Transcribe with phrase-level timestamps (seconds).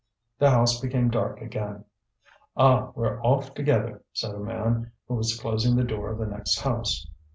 [0.39, 1.85] The house became dark again.
[2.57, 2.91] "Ah!
[2.95, 7.05] we're off together," said a man who was closing the door of the next house.